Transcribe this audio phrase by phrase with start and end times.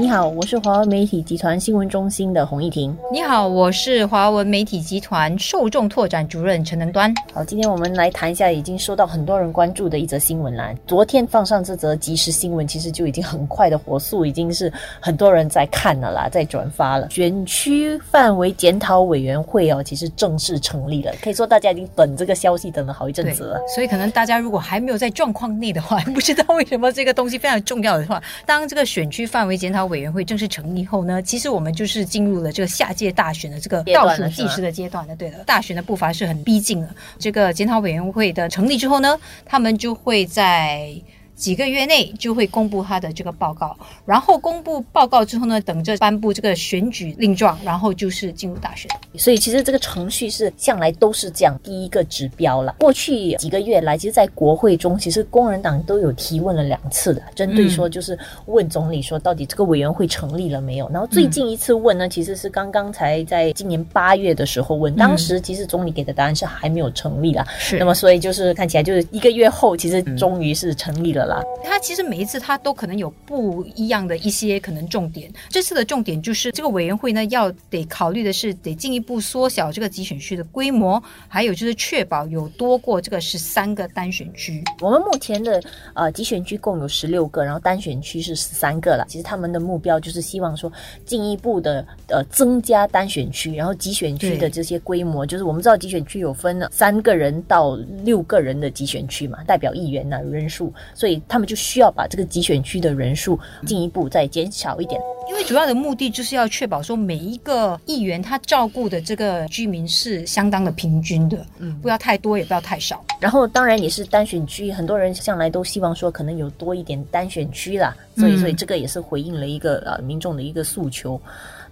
[0.00, 2.96] 你好，我是华文媒体集团新闻中心的洪艺婷。
[3.12, 7.14] 你好，我是华文媒体集团受众拓展主任陈能端。
[7.34, 10.72] 好，今天我们来谈一下已经收到很多人关注的一则新闻啦。
[10.86, 17.10] 昨天放上这则即时新闻，其实就已经很快的火速，已经是很多人在看了啦，在转发了。
[17.10, 23.60] 选区范围检讨委员会哦，其实正式成立了，可以说大家已经等这个消息等了好一阵子了。
[23.72, 29.81] 所以可能大家如果还没有在状况内的话， 不知道为什么这个东西非常重要的话，当这个选区范围检讨。
[29.86, 35.14] 委员会正式成立后呢，其实我们就是进入了这个下届大选的这个倒数计时的阶段了。
[35.16, 36.94] 对的，大选的步伐是很逼近了。
[37.18, 40.94] 这个检讨委员会的成立之后呢，他们就会在。
[41.34, 48.90] 几个月内就会公布他的这个报告，然后公布报告之后呢，等着颁布这个选举令状，然后就是进入大选。
[49.18, 52.74] 所以其实这个程序是向来都是这样，第一个指标了。
[52.78, 60.88] 过去几个月来，其实，在国会中，其实工人党都有提问了两次的，针对说就是问总理说，到底这个委员会成立了没有？
[60.90, 67.44] 然后最近一次问呢，其实是刚刚才在今年八月的时候问，当时其实总理给的答案是还没有成立了。
[67.58, 71.42] 是，那么所以就是看起来就是一个月后，其实终于是成立了啦。
[71.64, 75.32] 他其实每一次他都可能有不一样的一些可能重点。
[75.48, 84.62] 这次的重点就是这个委员会呢，要得考虑的是得进一步缩小这个集选区的规模，还有就是确保有多过这个十三个单选区。
[84.80, 85.62] 我们目前的
[85.94, 89.04] 呃集选区共有十六个，然后单选区是十三个了。
[89.08, 90.70] 其实他们的目标就是希望说
[91.04, 101.52] 进一步的呃增加单选区，然后集选区的这些规模，就是我们知道集选区有分了三个人到六个人的集选区嘛，代表议员呢人数，所以他们就。
[101.52, 113.04] 就需要把这个集选区的人数进一步再减少一点，因为主要的目的就是要确保说每一个议员他照顾的这个居民是相当的平均的，嗯，不要太多也不要太少。
[113.20, 121.20] 然后当然也是单选区，很多人向来都希望说可能有多一点单选区啦，所以所以这个也是回应了一个呃民众的一个诉求。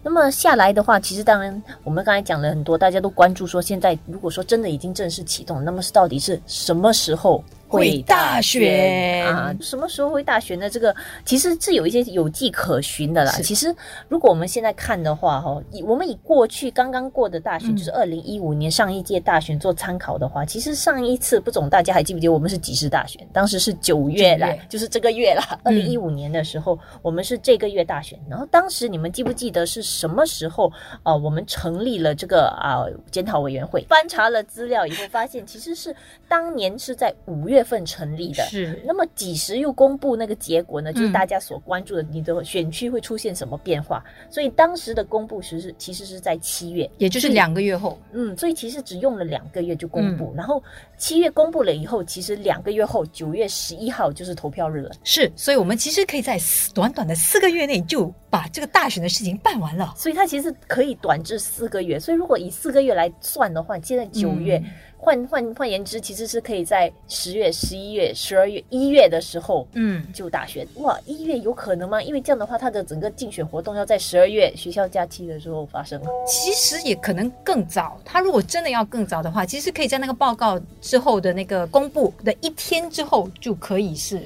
[0.03, 7.43] 那么下来的话，其实当然我们刚才讲了很多，大家都关注说现在如果说真的已经正式启动，那么是到底是什么时候？
[7.71, 9.55] 会大选啊？
[9.61, 10.69] 什么时候会大选呢？
[10.69, 10.95] 这个
[11.25, 13.31] 其实是有一些有迹可循的啦。
[13.45, 13.73] 其实
[14.09, 23.25] 如果我们现在看的话，哈，以我们以过去刚刚过的大选，就是二零一五年上一届大选做参考的话，其实上一次不总大家还记不记得我们是几时大选？
[23.33, 25.57] 当时是九月了，就是这个月啦。
[25.63, 28.19] 二零一五年的时候，我们是这个月大选。
[28.29, 30.73] 然后当时你们记不记得是什么时候
[31.05, 31.15] 啊？
[31.15, 35.95] 我们成立了这个啊检讨委员会，翻查了资料以后，发现其实是
[36.27, 37.60] 当年是在五月。
[37.61, 40.91] 月份成立的，是那么几时又公布那个结果呢？
[40.91, 44.03] 就是大家所关注的，你的选区会出现什么变化？
[44.31, 48.01] 所以当时的公布实是其实是在七月，也就是两个月后。
[48.13, 50.63] 嗯，所以其实只用了两个月就公布，然后
[50.97, 54.91] 七月公布了以后，其实两个月后九月十一号就是投票日了。
[55.05, 56.39] 是，所以我们其实可以在
[56.75, 59.93] 短短的四个月内就把这个大选的事情办完了。
[59.99, 62.01] 所以它其实可以短至四个月。
[62.01, 64.63] 所以如果以四个月来算的话，现在九月。
[65.03, 70.99] 换换换言之，其实是可以在十月、十一月、十二月、一月的时候，嗯，就大选哇！
[71.07, 72.03] 一月有可能吗？
[72.03, 75.99] 因为这样的话，他的整个竞选活动要在十二月学校假期的时候发生。
[76.27, 77.99] 其实也可能更早。
[78.05, 84.21] 他如果真的要更早的话，其实可以在那个报告之后的那个公布的一天之后就可以是。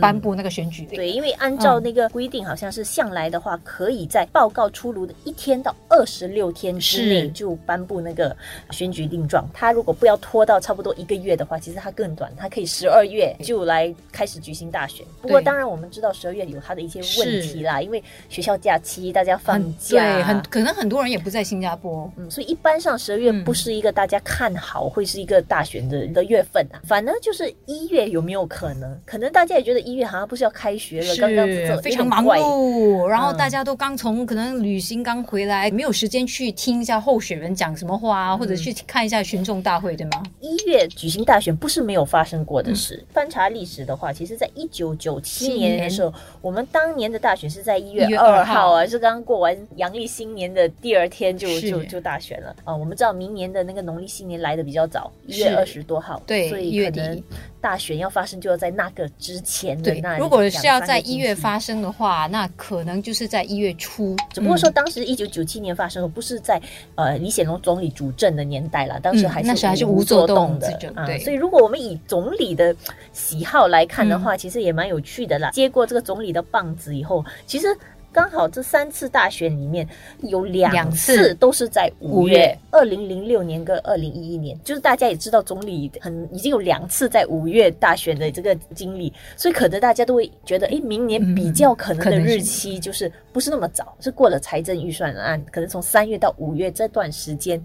[0.00, 8.34] 颁布那个选举令，对，因为按照那个规定，好像是向来的话，可以在报告出炉的一天到二十六天之内就颁布那个
[8.70, 9.46] 选举令状。
[9.52, 15.06] 他如果不要拖到差不多一个月的话，其实他更短，他可以十二月就来开始举行大选。
[15.20, 26.80] 不过当然我们知道十二月有他的一些问题啦，因为学校假期大家放假，对，很可能很多人也不在新加坡，嗯，所以一般上十二月不是一个大家看好会是一个大选的的月份啊。
[26.84, 28.98] 反而就是一月有没有可能？
[29.04, 29.73] 可能大家也觉得。
[29.80, 31.46] 一月好像不是要开学了，刚刚
[31.82, 40.22] 非常忙碌，然后大家都刚从可能旅行刚回来，没有时间去听一下候选人讲什么话，或者去看一下群众大会，对吗？
[40.40, 43.04] 一月举行大选不是没有发生过的事。
[43.12, 52.74] 翻查历史的话，其实在一九九七年的时候，我们当年的大选是在一月二号啊，是刚刚过完阳历新年的第二天就就就大选了啊。
[52.74, 57.22] 我们知道明年的那个农历新年来的比较早，一月二十多号，对，所以可能。
[57.64, 59.63] 大选要发生，就要在那个之前。
[59.82, 64.16] 对，如果是要在一月发生的话，那可能就是在一月初。
[64.32, 66.60] 只不过说，当时一九九七年发生，不是在
[66.96, 70.68] 呃李显龙总理主政的年代了，当时还是那时还是无作动的。
[70.94, 72.74] 啊，所以如果我们以总理的
[73.12, 75.50] 喜好来看的话，其实也蛮有趣的啦。
[75.52, 77.68] 接过这个总理的棒子以后，其实。
[78.14, 79.86] 刚好这三次大选里面
[80.20, 81.14] 有两两次。
[81.14, 97.62] 次都是在五月二零零六年跟二零一一年，就是大家也知道总理很已经有两次在五月大选的这个经历，所以可能大家都会觉得，哎，明年比较可能的日期就是不是那么早，是过了财政预算案，可能从三月到五月这段时间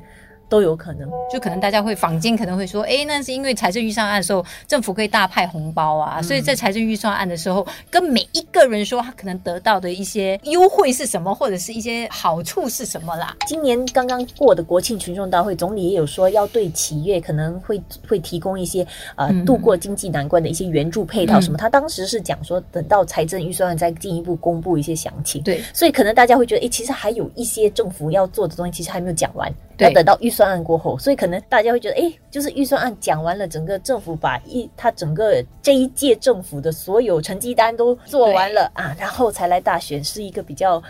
[0.50, 1.10] 都有可能。
[1.31, 13.36] 就可能大家会坊间可能会说，哎，那是因为财政预算案的时候，政府可以大派红包啊，所以在财政预算案的时候，跟每一个人说他可能得到的一些优惠是什么，或者是一些好处是什么啦。
[13.48, 18.86] 今年刚刚过的国庆群众大会，总理也有说要对企业可能会会提供一些
[19.16, 21.57] 呃嗯度过经济难关的一些援助配套什么。
[21.57, 25.44] 他当时是讲说，等到财政预算案再进一步公布一些详情。
[25.44, 30.97] 对，所以可能大家会觉得，诶，其实还有一些政府要做的东西，其实还没有讲完，对要等到预算案过后。
[30.97, 40.81] 所以可能大家会觉得，哎，就是预算案讲完了，整个政府把一他整个这一届政府的所有成绩单都做完了啊，然后才来大选，是一个比较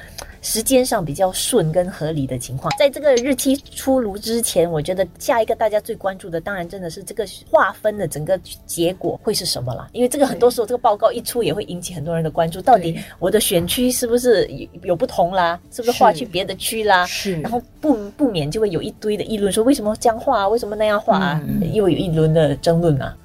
[0.42, 2.74] 时间上比较顺跟合理的情况。
[2.78, 9.90] 在这个日期出炉之前，我觉得下一个大家最关注的，当然真的是这个划分的整个结果会是什么啦。
[9.94, 15.60] 因为这个很多时候这个报告一出，也会引起很多人的关注，到底我的选区是不是有有不同啦？
[15.72, 17.06] 是不是划去别的区啦？
[17.06, 20.48] 是然后不不免就会有一堆的议论，说为什么这样划啊？
[20.48, 21.40] 为什么那样划
[21.74, 23.16] 又有一轮的争论啊。